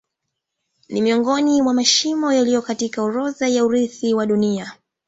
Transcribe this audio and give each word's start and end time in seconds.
Ni 0.89 1.01
miongoni 1.01 1.61
mwa 1.61 1.73
mashimo 1.73 2.33
yaliyo 2.33 2.61
katika 2.61 3.03
orodha 3.03 3.47
ya 3.47 3.65
urithi 3.65 4.13
wa 4.13 4.25
Dunia. 4.25 4.73